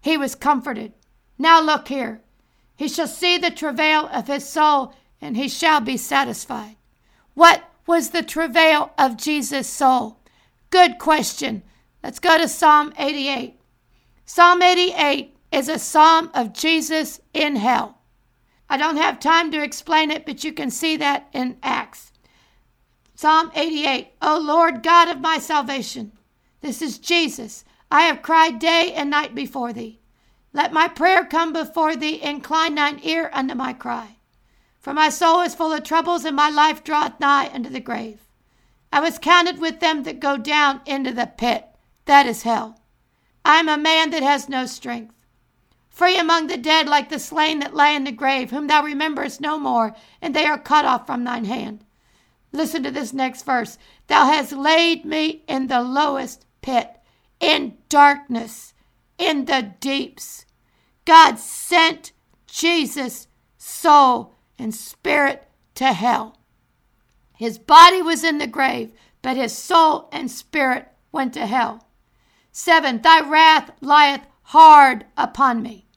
he 0.00 0.16
was 0.16 0.34
comforted. 0.34 0.92
Now 1.38 1.60
look 1.60 1.88
here. 1.88 2.20
He 2.76 2.88
shall 2.88 3.06
see 3.08 3.38
the 3.38 3.50
travail 3.50 4.08
of 4.12 4.26
his 4.26 4.48
soul 4.48 4.94
and 5.20 5.36
he 5.36 5.48
shall 5.48 5.80
be 5.80 5.96
satisfied. 5.96 6.76
What 7.34 7.68
was 7.86 8.10
the 8.10 8.22
travail 8.22 8.92
of 8.98 9.16
Jesus' 9.16 9.68
soul? 9.68 10.18
Good 10.70 10.98
question. 10.98 11.62
Let's 12.02 12.18
go 12.18 12.38
to 12.38 12.48
Psalm 12.48 12.92
88. 12.98 13.58
Psalm 14.24 14.62
88 14.62 15.36
is 15.52 15.68
a 15.68 15.78
psalm 15.78 16.30
of 16.34 16.52
Jesus 16.52 17.20
in 17.32 17.56
hell. 17.56 17.98
I 18.68 18.76
don't 18.76 18.96
have 18.96 19.20
time 19.20 19.50
to 19.52 19.62
explain 19.62 20.10
it, 20.10 20.26
but 20.26 20.44
you 20.44 20.52
can 20.52 20.70
see 20.70 20.96
that 20.96 21.28
in 21.32 21.56
Acts. 21.62 22.12
Psalm 23.18 23.50
88 23.54 24.08
O 24.20 24.38
Lord 24.38 24.82
God 24.82 25.08
of 25.08 25.22
my 25.22 25.38
salvation, 25.38 26.12
this 26.60 26.82
is 26.82 26.98
Jesus. 26.98 27.64
I 27.90 28.02
have 28.02 28.20
cried 28.20 28.58
day 28.58 28.92
and 28.92 29.08
night 29.08 29.34
before 29.34 29.72
thee. 29.72 30.00
Let 30.52 30.70
my 30.70 30.86
prayer 30.86 31.24
come 31.24 31.54
before 31.54 31.96
thee, 31.96 32.22
incline 32.22 32.74
thine 32.74 33.00
ear 33.02 33.30
unto 33.32 33.54
my 33.54 33.72
cry. 33.72 34.18
For 34.78 34.92
my 34.92 35.08
soul 35.08 35.40
is 35.40 35.54
full 35.54 35.72
of 35.72 35.82
troubles, 35.82 36.26
and 36.26 36.36
my 36.36 36.50
life 36.50 36.84
draweth 36.84 37.18
nigh 37.18 37.48
unto 37.54 37.70
the 37.70 37.80
grave. 37.80 38.20
I 38.92 39.00
was 39.00 39.18
counted 39.18 39.60
with 39.60 39.80
them 39.80 40.02
that 40.02 40.20
go 40.20 40.36
down 40.36 40.82
into 40.84 41.10
the 41.10 41.26
pit, 41.26 41.66
that 42.04 42.26
is 42.26 42.42
hell. 42.42 42.82
I 43.46 43.60
am 43.60 43.70
a 43.70 43.78
man 43.78 44.10
that 44.10 44.22
has 44.22 44.46
no 44.46 44.66
strength. 44.66 45.14
Free 45.88 46.18
among 46.18 46.48
the 46.48 46.58
dead, 46.58 46.86
like 46.86 47.08
the 47.08 47.18
slain 47.18 47.60
that 47.60 47.74
lay 47.74 47.96
in 47.96 48.04
the 48.04 48.12
grave, 48.12 48.50
whom 48.50 48.66
thou 48.66 48.82
rememberest 48.82 49.40
no 49.40 49.58
more, 49.58 49.96
and 50.20 50.36
they 50.36 50.44
are 50.44 50.58
cut 50.58 50.84
off 50.84 51.06
from 51.06 51.24
thine 51.24 51.46
hand. 51.46 51.82
Listen 52.56 52.82
to 52.84 52.90
this 52.90 53.12
next 53.12 53.44
verse. 53.44 53.76
Thou 54.06 54.24
hast 54.24 54.50
laid 54.52 55.04
me 55.04 55.44
in 55.46 55.66
the 55.66 55.82
lowest 55.82 56.46
pit, 56.62 56.90
in 57.38 57.76
darkness, 57.90 58.72
in 59.18 59.44
the 59.44 59.74
deeps. 59.78 60.46
God 61.04 61.38
sent 61.38 62.12
Jesus' 62.46 63.28
soul 63.58 64.36
and 64.58 64.74
spirit 64.74 65.46
to 65.74 65.92
hell. 65.92 66.38
His 67.36 67.58
body 67.58 68.00
was 68.00 68.24
in 68.24 68.38
the 68.38 68.46
grave, 68.46 68.92
but 69.20 69.36
his 69.36 69.52
soul 69.52 70.08
and 70.10 70.30
spirit 70.30 70.88
went 71.12 71.34
to 71.34 71.46
hell. 71.46 71.86
7. 72.52 73.02
Thy 73.02 73.20
wrath 73.20 73.70
lieth 73.82 74.26
hard 74.44 75.04
upon 75.18 75.62
me, 75.62 75.88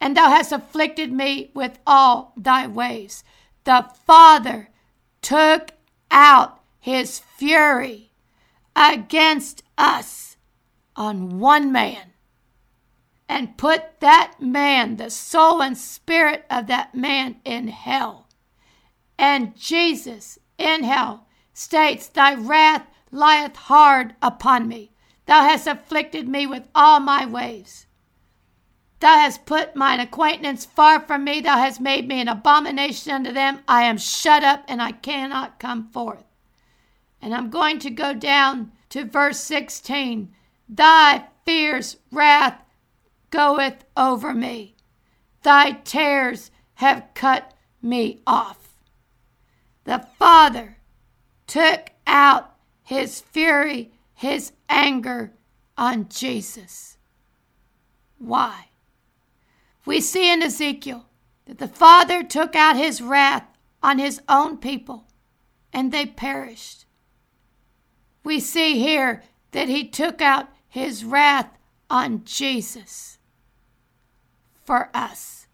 and 0.00 0.16
thou 0.16 0.30
hast 0.30 0.50
afflicted 0.50 1.12
me 1.12 1.52
with 1.54 1.78
all 1.86 2.32
thy 2.36 2.66
ways. 2.66 3.22
The 3.62 3.88
Father 4.04 4.70
took 5.22 5.70
out 6.10 6.60
his 6.80 7.18
fury 7.18 8.10
against 8.74 9.62
us 9.76 10.36
on 10.94 11.38
one 11.38 11.72
man 11.72 12.12
and 13.28 13.56
put 13.56 14.00
that 14.00 14.34
man, 14.40 14.96
the 14.96 15.10
soul 15.10 15.60
and 15.62 15.76
spirit 15.76 16.44
of 16.48 16.66
that 16.68 16.94
man, 16.94 17.36
in 17.44 17.68
hell. 17.68 18.28
And 19.18 19.56
Jesus 19.56 20.38
in 20.58 20.84
hell 20.84 21.26
states, 21.52 22.06
Thy 22.06 22.34
wrath 22.34 22.86
lieth 23.10 23.56
hard 23.56 24.14
upon 24.22 24.68
me. 24.68 24.92
Thou 25.26 25.42
hast 25.42 25.66
afflicted 25.66 26.28
me 26.28 26.46
with 26.46 26.68
all 26.74 27.00
my 27.00 27.26
ways. 27.26 27.86
Thou 29.00 29.14
hast 29.18 29.46
put 29.46 29.76
mine 29.76 30.00
acquaintance 30.00 30.64
far 30.64 31.00
from 31.00 31.24
me. 31.24 31.40
Thou 31.40 31.58
hast 31.58 31.80
made 31.80 32.08
me 32.08 32.20
an 32.20 32.28
abomination 32.28 33.12
unto 33.12 33.32
them. 33.32 33.60
I 33.68 33.84
am 33.84 33.98
shut 33.98 34.42
up 34.42 34.64
and 34.68 34.80
I 34.80 34.92
cannot 34.92 35.58
come 35.58 35.90
forth. 35.90 36.24
And 37.20 37.34
I'm 37.34 37.50
going 37.50 37.78
to 37.80 37.90
go 37.90 38.14
down 38.14 38.72
to 38.90 39.04
verse 39.04 39.40
16. 39.40 40.34
Thy 40.68 41.24
fierce 41.44 41.96
wrath 42.10 42.62
goeth 43.30 43.84
over 43.96 44.32
me. 44.32 44.76
Thy 45.42 45.72
tears 45.72 46.50
have 46.74 47.08
cut 47.14 47.52
me 47.82 48.20
off. 48.26 48.76
The 49.84 50.06
Father 50.18 50.78
took 51.46 51.90
out 52.06 52.56
his 52.82 53.20
fury 53.20 53.92
his 54.16 54.52
anger 54.70 55.32
on 55.76 56.08
Jesus. 56.08 56.96
Why? 58.18 58.70
We 59.86 60.00
see 60.00 60.30
in 60.30 60.42
Ezekiel 60.42 61.06
that 61.46 61.58
the 61.58 61.68
Father 61.68 62.24
took 62.24 62.56
out 62.56 62.76
his 62.76 63.00
wrath 63.00 63.46
on 63.82 63.98
his 64.00 64.20
own 64.28 64.58
people 64.58 65.06
and 65.72 65.92
they 65.92 66.04
perished. 66.04 66.84
We 68.24 68.40
see 68.40 68.80
here 68.80 69.22
that 69.52 69.68
he 69.68 69.86
took 69.88 70.20
out 70.20 70.48
his 70.68 71.04
wrath 71.04 71.56
on 71.88 72.24
Jesus 72.24 73.18
for 74.64 74.90
us. 74.92 75.46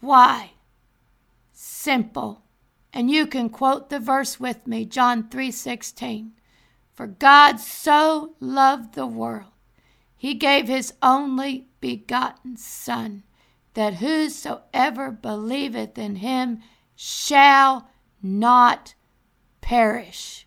Why? 0.00 0.52
Simple 1.52 2.42
And 2.92 3.10
you 3.10 3.26
can 3.26 3.50
quote 3.50 3.90
the 3.90 3.98
verse 3.98 4.38
with 4.38 4.66
me, 4.66 4.84
John 4.84 5.24
3:16. 5.28 6.32
For 6.94 7.06
God 7.06 7.60
so 7.60 8.34
loved 8.40 8.94
the 8.94 9.06
world, 9.06 9.52
he 10.18 10.34
gave 10.34 10.66
his 10.66 10.92
only 11.00 11.68
begotten 11.80 12.56
son, 12.56 13.22
that 13.74 13.94
whosoever 13.94 15.12
believeth 15.12 15.96
in 15.96 16.16
him 16.16 16.60
shall 16.96 17.88
not 18.20 18.94
perish. 19.60 20.46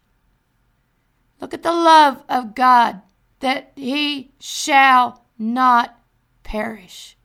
Look 1.39 1.53
at 1.53 1.63
the 1.63 1.71
love 1.71 2.23
of 2.27 2.53
God 2.53 3.01
that 3.39 3.71
he 3.75 4.33
shall 4.39 5.23
not 5.39 5.97
perish. 6.43 7.17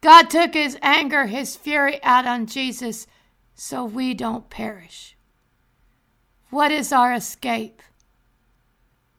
God 0.00 0.28
took 0.28 0.54
his 0.54 0.76
anger, 0.82 1.26
his 1.26 1.56
fury 1.56 2.02
out 2.02 2.26
on 2.26 2.46
Jesus 2.46 3.06
so 3.54 3.84
we 3.84 4.12
don't 4.12 4.50
perish. 4.50 5.16
What 6.50 6.72
is 6.72 6.92
our 6.92 7.12
escape? 7.12 7.80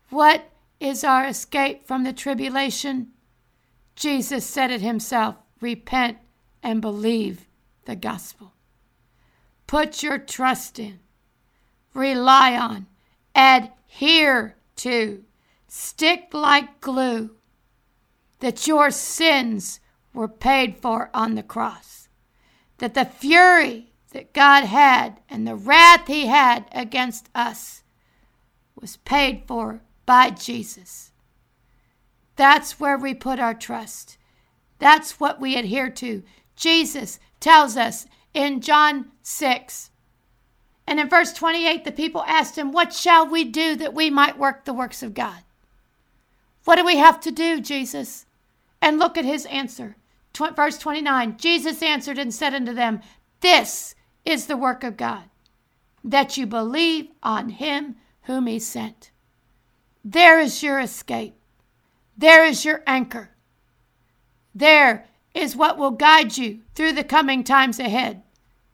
What 0.09 0.49
is 0.81 1.03
our 1.03 1.25
escape 1.27 1.85
from 1.85 2.03
the 2.03 2.11
tribulation? 2.11 3.11
Jesus 3.95 4.45
said 4.45 4.71
it 4.71 4.81
himself 4.81 5.35
repent 5.61 6.17
and 6.63 6.81
believe 6.81 7.47
the 7.85 7.95
gospel. 7.95 8.53
Put 9.67 10.01
your 10.01 10.17
trust 10.17 10.79
in, 10.79 10.99
rely 11.93 12.57
on, 12.57 12.87
adhere 13.35 14.57
to, 14.77 15.23
stick 15.67 16.29
like 16.33 16.81
glue 16.81 17.35
that 18.39 18.65
your 18.67 18.89
sins 18.89 19.79
were 20.13 20.27
paid 20.27 20.77
for 20.77 21.11
on 21.13 21.35
the 21.35 21.43
cross, 21.43 22.09
that 22.79 22.95
the 22.95 23.05
fury 23.05 23.91
that 24.13 24.33
God 24.33 24.65
had 24.65 25.21
and 25.29 25.47
the 25.47 25.55
wrath 25.55 26.07
he 26.07 26.25
had 26.25 26.65
against 26.71 27.29
us 27.35 27.83
was 28.75 28.97
paid 28.97 29.43
for 29.47 29.81
by 30.11 30.29
Jesus. 30.29 31.13
That's 32.35 32.81
where 32.81 32.97
we 32.97 33.13
put 33.13 33.39
our 33.39 33.53
trust. 33.53 34.17
That's 34.77 35.21
what 35.21 35.39
we 35.39 35.55
adhere 35.55 35.89
to. 35.89 36.23
Jesus 36.53 37.17
tells 37.39 37.77
us 37.77 38.07
in 38.33 38.59
John 38.59 39.05
6. 39.21 39.89
And 40.85 40.99
in 40.99 41.07
verse 41.07 41.31
28, 41.31 41.85
the 41.85 41.93
people 41.93 42.25
asked 42.27 42.57
him, 42.57 42.73
What 42.73 42.91
shall 42.91 43.25
we 43.25 43.45
do 43.45 43.77
that 43.77 43.93
we 43.93 44.09
might 44.09 44.37
work 44.37 44.65
the 44.65 44.73
works 44.73 45.01
of 45.01 45.13
God? 45.13 45.43
What 46.65 46.75
do 46.75 46.83
we 46.83 46.97
have 46.97 47.21
to 47.21 47.31
do, 47.31 47.61
Jesus? 47.61 48.25
And 48.81 48.99
look 48.99 49.17
at 49.17 49.23
his 49.23 49.45
answer. 49.45 49.95
Tw- 50.33 50.53
verse 50.53 50.77
29 50.77 51.37
Jesus 51.37 51.81
answered 51.81 52.17
and 52.17 52.33
said 52.33 52.53
unto 52.53 52.73
them, 52.73 52.99
This 53.39 53.95
is 54.25 54.47
the 54.47 54.57
work 54.57 54.83
of 54.83 54.97
God, 54.97 55.29
that 56.03 56.35
you 56.35 56.45
believe 56.45 57.07
on 57.23 57.47
him 57.47 57.95
whom 58.23 58.47
he 58.47 58.59
sent. 58.59 59.10
There 60.03 60.39
is 60.39 60.63
your 60.63 60.79
escape. 60.79 61.35
There 62.17 62.45
is 62.45 62.65
your 62.65 62.83
anchor. 62.85 63.31
There 64.53 65.05
is 65.33 65.55
what 65.55 65.77
will 65.77 65.91
guide 65.91 66.37
you 66.37 66.61
through 66.75 66.93
the 66.93 67.03
coming 67.03 67.43
times 67.43 67.79
ahead 67.79 68.23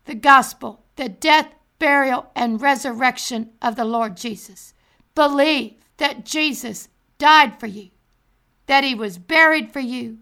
the 0.06 0.16
gospel, 0.16 0.86
the 0.96 1.10
death, 1.10 1.54
burial, 1.80 2.32
and 2.34 2.62
resurrection 2.62 3.50
of 3.62 3.76
the 3.76 3.86
Lord 3.86 4.16
Jesus. 4.16 4.74
Believe 5.16 5.74
that 5.98 6.26
Jesus 6.26 6.88
died 7.18 7.60
for 7.60 7.68
you, 7.68 7.90
that 8.68 8.86
he 8.86 8.96
was 8.96 9.18
buried 9.18 9.74
for 9.74 9.82
you, 9.82 10.20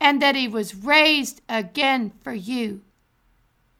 and 0.00 0.22
that 0.22 0.36
he 0.36 0.46
was 0.46 0.74
raised 0.76 1.40
again 1.48 2.12
for 2.22 2.32
you, 2.32 2.82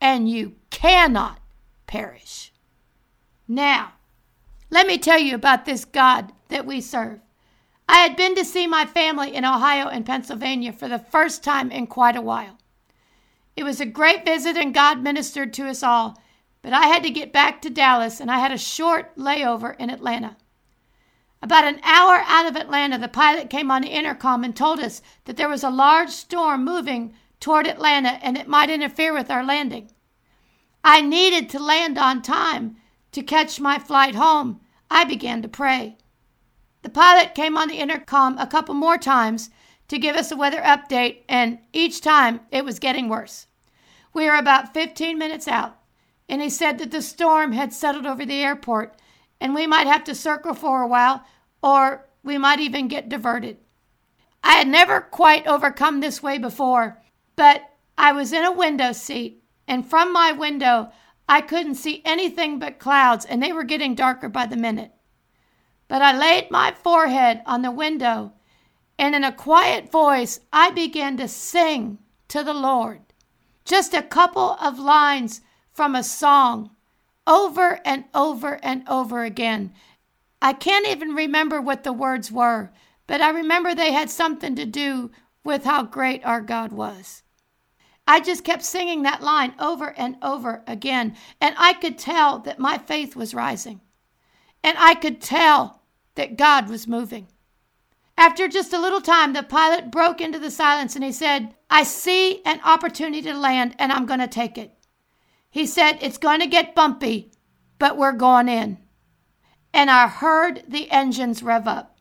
and 0.01 0.29
you 0.29 0.57
cannot 0.71 1.39
perish. 1.87 2.53
Now, 3.47 3.93
let 4.71 4.87
me 4.87 4.99
tell 4.99 5.19
you 5.19 5.35
about 5.35 5.65
this 5.65 5.85
God 5.85 6.33
that 6.49 6.67
we 6.67 6.81
serve. 6.81 7.21
I 7.89 7.99
had 7.99 8.17
been 8.17 8.35
to 8.35 8.45
see 8.45 8.67
my 8.67 8.85
family 8.85 9.35
in 9.35 9.45
Ohio 9.45 9.89
and 9.89 10.05
Pennsylvania 10.05 10.73
for 10.73 10.89
the 10.89 10.99
first 10.99 11.43
time 11.43 11.71
in 11.71 11.87
quite 11.87 12.17
a 12.17 12.23
while. 12.23 12.59
It 13.57 13.65
was 13.65 13.81
a 13.81 13.87
great 13.87 14.25
visit 14.25 14.57
and 14.57 14.75
God 14.75 15.03
ministered 15.03 15.55
to 15.55 15.69
us 15.69 15.83
all, 15.83 16.21
but 16.61 16.73
I 16.73 16.87
had 16.87 17.03
to 17.05 17.11
get 17.11 17.33
back 17.33 17.63
to 17.63 17.71
Dallas 17.71 18.21
and 18.21 18.31
I 18.31 18.39
had 18.41 18.53
a 18.53 18.59
short 18.59 19.17
layover 19.17 19.75
in 19.79 19.91
Atlanta. 19.91 20.37
About 21.41 21.65
an 21.65 21.81
hour 21.83 22.23
out 22.27 22.47
of 22.47 22.57
Atlanta, 22.57 22.99
the 22.99 23.09
pilot 23.09 23.49
came 23.49 23.71
on 23.71 23.83
the 23.83 23.89
intercom 23.89 24.45
and 24.45 24.55
told 24.55 24.81
us 24.81 25.01
that 25.25 25.37
there 25.37 25.49
was 25.49 25.65
a 25.65 25.71
large 25.71 26.11
storm 26.11 26.65
moving 26.65 27.15
toward 27.41 27.67
Atlanta 27.67 28.19
and 28.23 28.37
it 28.37 28.49
might 28.49 28.71
interfere 28.71 29.15
with 29.15 29.31
our 29.31 29.45
landing. 29.45 29.91
I 30.85 31.01
needed 31.01 31.49
to 31.51 31.59
land 31.59 31.97
on 31.97 32.23
time 32.23 32.77
to 33.19 33.25
catch 33.25 33.59
my 33.59 33.81
flight 33.81 34.15
home. 34.15 34.61
I 34.91 35.05
began 35.05 35.43
to 35.43 35.49
pray. 35.49 35.97
The 36.83 36.89
pilot 36.89 37.35
came 37.35 37.57
on 37.57 37.67
the 37.67 37.79
intercom 37.79 38.39
a 38.39 38.47
couple 38.47 38.75
more 38.75 38.97
times 38.97 39.51
to 39.89 39.99
give 39.99 40.15
us 40.15 40.31
a 40.31 40.37
weather 40.37 40.61
update, 40.61 41.23
and 41.29 41.59
each 41.73 42.01
time 42.01 42.41
it 42.53 42.65
was 42.65 42.79
getting 42.79 43.09
worse. 43.09 43.49
We 44.15 44.27
were 44.27 44.37
about 44.37 44.73
15 44.73 45.19
minutes 45.19 45.49
out, 45.49 45.79
and 46.29 46.41
he 46.41 46.49
said 46.49 46.79
that 46.79 46.93
the 46.93 47.03
storm 47.03 47.53
had 47.53 47.73
settled 47.73 48.07
over 48.07 48.25
the 48.25 48.41
airport, 48.41 49.01
and 49.41 49.53
we 49.53 49.67
might 49.67 49.89
have 49.89 50.05
to 50.05 50.15
circle 50.15 50.55
for 50.55 50.83
a 50.83 50.89
while, 50.89 51.25
or 51.61 52.07
we 52.23 52.39
might 52.39 52.61
even 52.61 52.87
get 52.87 53.09
diverted. 53.09 53.57
I 54.45 54.53
had 54.53 54.69
never 54.69 55.01
quite 55.01 55.47
overcome 55.47 56.01
this 56.01 56.23
way 56.23 56.39
before, 56.39 57.03
but 57.35 57.63
I 57.97 58.13
was 58.13 58.33
in 58.33 58.45
a 58.45 58.53
window 58.53 58.93
seat, 58.93 59.43
and 59.67 59.85
from 59.85 60.13
my 60.13 60.31
window, 60.31 60.93
I 61.29 61.43
couldn't 61.43 61.75
see 61.75 62.01
anything 62.05 62.59
but 62.59 62.79
clouds, 62.79 63.25
and 63.25 63.43
they 63.43 63.53
were 63.53 63.65
getting 63.65 63.95
darker 63.95 64.29
by 64.29 64.47
the 64.47 64.57
minute. 64.57 64.93
But 65.87 66.01
I 66.01 66.17
laid 66.17 66.51
my 66.51 66.73
forehead 66.73 67.43
on 67.45 67.63
the 67.63 67.71
window, 67.71 68.33
and 68.99 69.15
in 69.15 69.25
a 69.25 69.33
quiet 69.33 69.91
voice, 69.91 70.41
I 70.53 70.71
began 70.71 71.17
to 71.19 71.29
sing 71.29 71.99
to 72.29 72.43
the 72.43 72.55
Lord. 72.55 73.01
Just 73.65 73.93
a 73.93 74.03
couple 74.03 74.57
of 74.61 74.79
lines 74.79 75.43
from 75.73 75.95
a 75.95 76.03
song, 76.03 76.71
over 77.27 77.81
and 77.85 78.05
over 78.15 78.59
and 78.63 78.83
over 78.89 79.23
again. 79.23 79.73
I 80.41 80.53
can't 80.55 80.89
even 80.89 81.15
remember 81.15 81.61
what 81.61 81.85
the 81.85 81.93
words 81.93 82.33
were, 82.33 82.73
but 83.07 83.21
I 83.21 83.31
remember 83.31 83.75
they 83.75 83.93
had 83.93 84.09
something 84.09 84.55
to 84.57 84.65
do 84.65 85.11
with 85.45 85.65
how 85.65 85.83
great 85.83 86.25
our 86.25 86.41
God 86.41 86.73
was. 86.73 87.23
I 88.09 88.21
just 88.21 88.43
kept 88.43 88.65
singing 88.65 89.03
that 89.03 89.23
line 89.23 89.55
over 89.59 89.93
and 89.99 90.17
over 90.23 90.63
again, 90.67 91.15
and 91.43 91.55
I 91.59 91.75
could 91.75 91.99
tell 91.99 92.39
that 92.39 92.59
my 92.59 92.79
faith 92.79 93.15
was 93.15 93.35
rising. 93.35 93.83
And 94.65 94.79
I 94.79 94.95
could 94.95 95.21
tell 95.21 95.83
that 96.15 96.39
God 96.39 96.71
was 96.71 96.89
moving. 96.89 97.29
After 98.17 98.49
just 98.49 98.73
a 98.73 98.81
little 98.81 99.03
time, 99.03 99.35
the 99.35 99.43
pilot 99.43 99.91
broke 99.93 100.23
into 100.23 100.39
the 100.39 100.51
silence 100.51 100.97
and 100.97 101.05
he 101.05 101.13
said, 101.13 101.55
I 101.69 101.83
see 101.83 102.43
an 102.45 102.61
opportunity 102.65 103.21
to 103.23 103.35
land 103.35 103.77
and 103.79 103.93
I'm 103.93 104.07
going 104.07 104.21
to 104.21 104.27
take 104.27 104.57
it. 104.57 104.73
He 105.51 105.67
said, 105.67 105.99
It's 106.01 106.19
going 106.19 106.41
to 106.41 106.47
get 106.47 106.75
bumpy, 106.75 107.31
but 107.79 107.97
we're 107.97 108.13
going 108.13 108.49
in. 108.49 108.79
And 109.73 109.91
I 109.91 110.09
heard 110.09 110.65
the 110.67 110.91
engines 110.91 111.43
rev 111.43 111.69
up. 111.69 111.99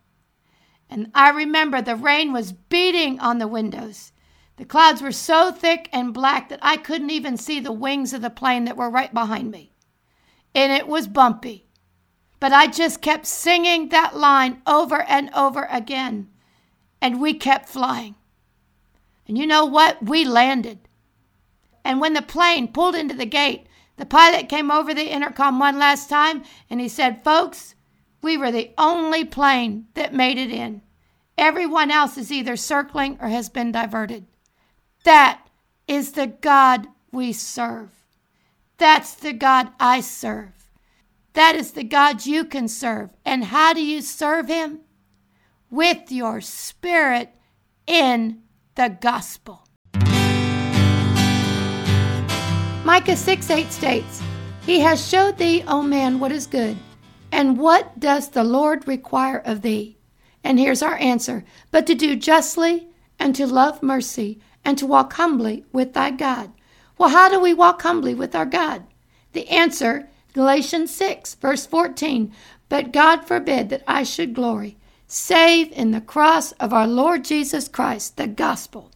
And 0.90 1.12
I 1.14 1.30
remember 1.30 1.82
the 1.82 1.96
rain 1.96 2.32
was 2.32 2.54
beating 2.54 3.20
on 3.20 3.40
the 3.40 3.48
windows. 3.48 4.14
The 4.58 4.66
clouds 4.66 5.04
were 5.04 5.12
so 5.12 5.52
thick 5.52 5.88
and 5.94 6.14
black 6.14 6.50
that 6.50 6.60
I 6.64 6.78
couldn't 6.78 7.12
even 7.12 7.38
see 7.38 7.60
the 7.60 7.72
wings 7.72 8.12
of 8.12 8.24
the 8.24 8.32
plane 8.32 8.66
that 8.66 8.76
were 8.76 8.90
right 8.90 9.14
behind 9.14 9.52
me. 9.52 9.72
And 10.56 10.72
it 10.74 10.88
was 10.88 11.08
bumpy. 11.08 11.68
But 12.40 12.54
I 12.54 12.68
just 12.68 13.02
kept 13.02 13.28
singing 13.28 13.90
that 13.90 14.16
line 14.16 14.62
over 14.66 15.04
and 15.04 15.30
over 15.36 15.68
again. 15.72 16.30
And 17.00 17.22
we 17.22 17.36
kept 17.36 17.70
flying. 17.70 18.16
And 19.28 19.38
you 19.38 19.46
know 19.46 19.66
what? 19.66 20.04
We 20.04 20.26
landed. 20.26 20.80
And 21.84 22.02
when 22.02 22.14
the 22.14 22.22
plane 22.24 22.68
pulled 22.68 22.96
into 22.96 23.16
the 23.16 23.26
gate, 23.26 23.68
the 23.98 24.06
pilot 24.06 24.50
came 24.50 24.72
over 24.72 24.94
the 24.94 25.12
intercom 25.12 25.60
one 25.60 25.78
last 25.78 26.10
time 26.10 26.44
and 26.70 26.82
he 26.82 26.90
said, 26.90 27.24
Folks, 27.24 27.76
we 28.22 28.38
were 28.38 28.52
the 28.52 28.72
only 28.78 29.24
plane 29.24 29.88
that 29.94 30.14
made 30.14 30.38
it 30.38 30.52
in. 30.52 30.82
Everyone 31.38 31.92
else 31.92 32.18
is 32.18 32.32
either 32.32 32.56
circling 32.56 33.18
or 33.22 33.28
has 33.28 33.50
been 33.50 33.72
diverted. 33.72 34.26
That 35.08 35.48
is 35.88 36.12
the 36.12 36.28
God 36.28 36.88
we 37.14 37.32
serve. 37.32 37.92
That's 38.78 39.14
the 39.14 39.32
God 39.32 39.70
I 39.80 40.02
serve. 40.02 40.70
That 41.32 41.56
is 41.56 41.72
the 41.72 41.86
God 41.86 42.26
you 42.26 42.44
can 42.44 42.68
serve. 42.68 43.12
And 43.24 43.46
how 43.46 43.72
do 43.72 43.82
you 43.82 44.02
serve 44.02 44.50
Him? 44.50 44.82
With 45.72 46.12
your 46.12 46.42
spirit 46.42 47.30
in 47.86 48.42
the 48.76 48.98
gospel. 49.00 49.66
Micah 52.84 53.16
6 53.16 53.50
8 53.50 53.72
states, 53.72 54.22
He 54.66 54.82
has 54.82 55.08
showed 55.08 55.38
thee, 55.38 55.64
O 55.70 55.82
man, 55.82 56.20
what 56.20 56.34
is 56.34 56.48
good. 56.48 56.76
And 57.32 57.58
what 57.58 57.98
does 57.98 58.28
the 58.28 58.44
Lord 58.44 58.86
require 58.86 59.38
of 59.38 59.62
thee? 59.62 60.00
And 60.44 60.60
here's 60.60 60.84
our 60.84 60.98
answer 60.98 61.46
but 61.72 61.88
to 61.88 61.96
do 61.96 62.18
justly, 62.18 62.90
and 63.20 63.34
to 63.36 63.48
love 63.48 63.82
mercy, 63.82 64.42
and 64.68 64.78
to 64.78 64.86
walk 64.86 65.14
humbly 65.14 65.64
with 65.72 65.94
thy 65.94 66.12
God. 66.12 66.52
Well, 66.98 67.12
how 67.12 67.30
do 67.30 67.40
we 67.40 67.54
walk 67.54 67.84
humbly 67.84 68.14
with 68.14 68.36
our 68.36 68.46
God? 68.46 68.84
The 69.32 69.48
answer, 69.48 70.10
Galatians 70.34 70.94
6, 70.94 71.36
verse 71.36 71.66
14. 71.66 72.34
But 72.68 72.92
God 72.92 73.26
forbid 73.26 73.70
that 73.70 73.84
I 73.88 74.04
should 74.04 74.36
glory, 74.36 74.78
save 75.08 75.72
in 75.72 75.92
the 75.92 76.02
cross 76.02 76.52
of 76.54 76.74
our 76.74 76.86
Lord 76.86 77.24
Jesus 77.24 77.70
Christ, 77.70 78.18
the 78.18 78.28
gospel, 78.28 78.92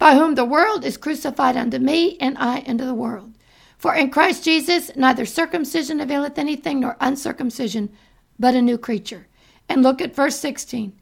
by 0.00 0.16
whom 0.16 0.34
the 0.34 0.44
world 0.44 0.84
is 0.84 0.96
crucified 0.96 1.56
unto 1.56 1.78
me, 1.78 2.16
and 2.20 2.36
I 2.36 2.64
unto 2.66 2.84
the 2.84 2.92
world. 2.92 3.34
For 3.78 3.94
in 3.94 4.10
Christ 4.10 4.42
Jesus 4.42 4.90
neither 4.96 5.26
circumcision 5.26 6.00
availeth 6.00 6.38
anything 6.38 6.80
nor 6.80 6.96
uncircumcision, 7.00 7.88
but 8.36 8.56
a 8.56 8.60
new 8.60 8.78
creature. 8.78 9.28
And 9.68 9.84
look 9.84 10.00
at 10.00 10.16
verse 10.16 10.40
16. 10.40 10.92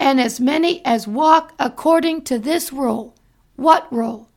And 0.00 0.20
as 0.20 0.40
many 0.40 0.84
as 0.84 1.06
walk 1.06 1.54
according 1.60 2.22
to 2.22 2.40
this 2.40 2.72
rule, 2.72 3.14
what 3.62 3.90
role? 3.92 4.28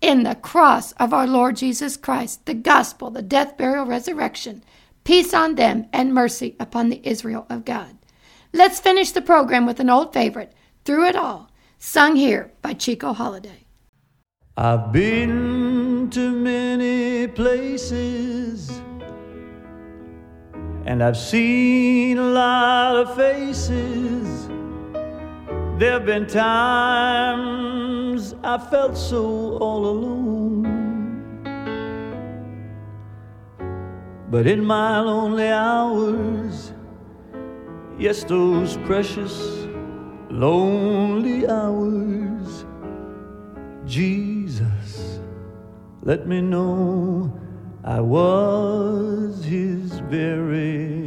In 0.00 0.22
the 0.22 0.34
cross 0.34 0.92
of 0.92 1.14
our 1.14 1.26
Lord 1.26 1.56
Jesus 1.56 1.96
Christ, 1.96 2.44
the 2.44 2.54
gospel, 2.54 3.10
the 3.10 3.22
death, 3.22 3.56
burial, 3.56 3.86
resurrection, 3.86 4.62
peace 5.04 5.32
on 5.32 5.54
them 5.54 5.86
and 5.92 6.12
mercy 6.12 6.54
upon 6.60 6.90
the 6.90 7.00
Israel 7.02 7.46
of 7.48 7.64
God. 7.64 7.96
Let's 8.52 8.78
finish 8.78 9.12
the 9.12 9.22
program 9.22 9.66
with 9.66 9.80
an 9.80 9.90
old 9.90 10.12
favorite, 10.12 10.52
Through 10.84 11.06
It 11.08 11.16
All, 11.16 11.50
sung 11.78 12.16
here 12.16 12.52
by 12.62 12.74
Chico 12.74 13.12
Holiday. 13.12 13.64
I've 14.56 14.92
been 14.92 16.08
to 16.10 16.30
many 16.30 17.26
places 17.26 18.80
and 20.86 21.02
I've 21.02 21.16
seen 21.16 22.16
a 22.16 22.22
lot 22.22 22.96
of 22.96 23.16
faces. 23.16 24.55
There 25.78 25.92
have 25.92 26.06
been 26.06 26.26
times 26.26 28.34
I 28.42 28.56
felt 28.56 28.96
so 28.96 29.58
all 29.58 29.84
alone. 29.84 30.64
But 34.30 34.46
in 34.46 34.64
my 34.64 35.00
lonely 35.00 35.48
hours, 35.48 36.72
yes, 37.98 38.24
those 38.24 38.78
precious 38.86 39.66
lonely 40.30 41.46
hours, 41.46 42.64
Jesus, 43.84 45.20
let 46.00 46.26
me 46.26 46.40
know 46.40 47.38
I 47.84 48.00
was 48.00 49.44
his 49.44 49.98
very 50.08 51.05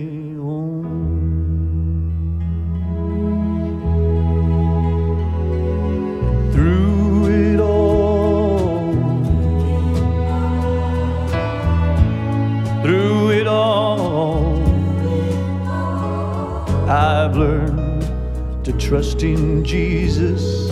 trust 18.79 19.23
in 19.23 19.63
Jesus. 19.63 20.71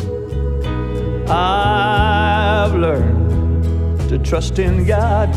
I've 1.30 2.74
learned 2.74 4.10
to 4.10 4.18
trust 4.18 4.60
in 4.60 4.86
God 4.86 5.30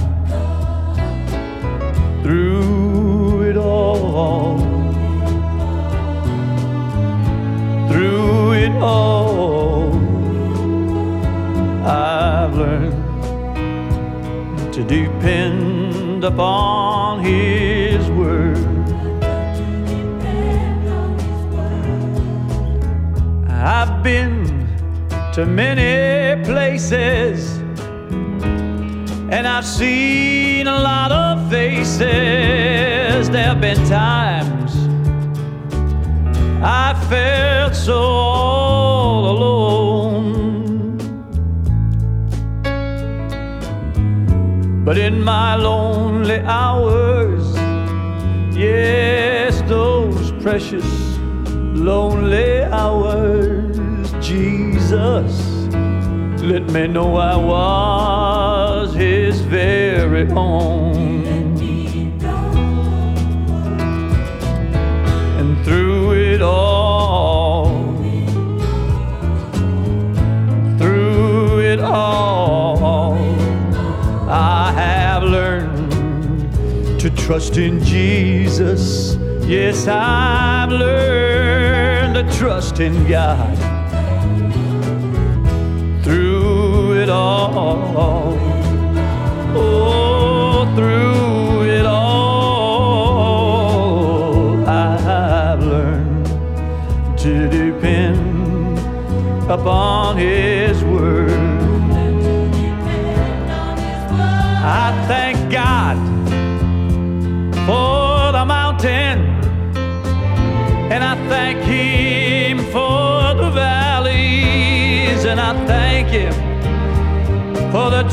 through 2.23 3.51
it 3.51 3.57
all. 3.57 4.59
Through 7.91 8.53
it 8.53 8.73
all, 8.81 9.93
I've 11.85 12.55
learned 12.57 12.95
to 14.73 14.85
depend 14.85 16.23
upon 16.23 17.25
His 17.25 17.80
I've 24.01 24.05
been 24.05 24.47
to 25.35 25.45
many 25.45 26.43
places 26.47 27.59
and 29.29 29.47
I've 29.47 29.67
seen 29.67 30.67
a 30.67 30.81
lot 30.81 31.13
of 31.13 31.51
faces. 31.51 33.29
There 33.29 33.45
have 33.45 33.61
been 33.61 33.77
times 33.87 34.75
I 36.65 36.95
felt 37.11 37.75
so 37.75 38.01
all 38.01 39.37
alone. 39.37 40.97
But 44.83 44.97
in 44.97 45.23
my 45.23 45.57
lonely 45.57 46.41
hours, 46.41 47.55
yes, 48.57 49.61
those 49.69 50.33
precious 50.43 51.11
lonely 51.81 52.63
hours, 52.65 53.60
Jesus 54.91 55.71
let 56.43 56.65
me 56.73 56.89
know 56.89 57.15
I 57.15 57.37
was 57.37 58.93
his 58.93 59.41
very 59.41 60.29
own. 60.33 60.97
And 65.39 65.65
through 65.65 66.15
it 66.15 66.43
all, 66.43 67.87
through 70.77 71.61
it 71.61 71.79
all, 71.79 73.15
I 74.29 74.73
have 74.73 75.23
learned 75.23 76.99
to 76.99 77.11
trust 77.11 77.59
in 77.59 77.81
Jesus. 77.85 79.17
Yes, 79.47 79.87
I've 79.87 80.73
learned 80.73 82.15
to 82.15 82.37
trust 82.37 82.81
in 82.81 83.07
God 83.09 83.70
Oh, 89.53 90.73
through 90.77 91.65
it 91.69 91.85
all, 91.85 93.45
I've 94.69 95.61
learned 95.61 96.27
to 97.19 97.49
depend 97.49 98.79
upon 99.51 100.17
His 100.17 100.50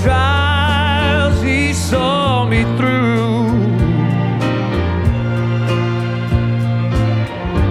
trials 0.01 1.41
He 1.41 1.73
saw 1.73 2.45
me 2.45 2.63
through. 2.77 3.47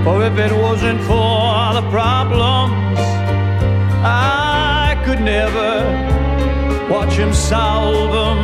For 0.04 0.22
if 0.24 0.38
it 0.38 0.52
wasn't 0.52 1.00
for 1.02 1.74
the 1.78 1.84
problems, 1.90 2.98
I 4.04 5.00
could 5.04 5.20
never 5.20 5.70
watch 6.90 7.14
Him 7.14 7.32
solve 7.32 8.12
them. 8.12 8.38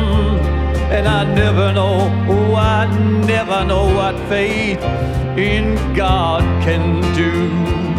And 0.91 1.07
I 1.07 1.23
never 1.23 1.73
know, 1.73 1.95
oh, 2.29 2.55
I 2.55 2.85
never 3.25 3.65
know 3.65 3.85
what 3.95 4.15
faith 4.29 4.81
in 5.37 5.75
God 5.95 6.43
can 6.63 7.01
do. 7.15 7.92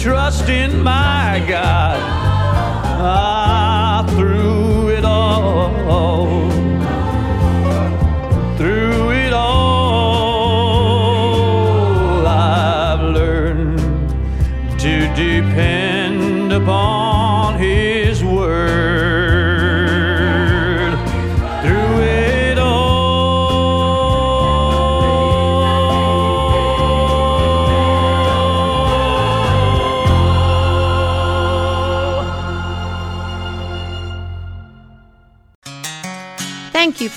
Trust 0.00 0.48
in 0.48 0.82
my 0.82 1.44
God. 1.46 2.00
Ah, 3.02 4.02
through 4.16 4.59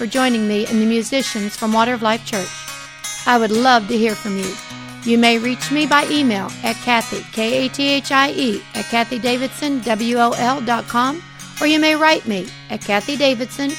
for 0.03 0.07
joining 0.07 0.47
me 0.49 0.65
and 0.65 0.81
the 0.81 0.85
musicians 0.85 1.55
from 1.55 1.71
Water 1.71 1.93
of 1.93 2.01
Life 2.01 2.25
Church. 2.25 2.49
I 3.25 3.37
would 3.37 3.51
love 3.51 3.87
to 3.87 3.97
hear 3.97 4.15
from 4.15 4.37
you. 4.37 4.53
You 5.05 5.17
may 5.17 5.37
reach 5.37 5.71
me 5.71 5.87
by 5.87 6.05
email 6.11 6.51
at 6.61 6.75
Kathie, 6.83 7.23
K 7.31 7.65
A 7.65 7.69
T 7.69 7.87
H 7.87 8.11
I 8.11 8.31
E, 8.31 8.61
at 8.75 8.83
KathieDavidson, 8.85 11.21
or 11.61 11.67
you 11.67 11.79
may 11.79 11.95
write 11.95 12.27
me 12.27 12.49
at 12.69 12.81
Kathie 12.81 13.15
Davidson, 13.15 13.71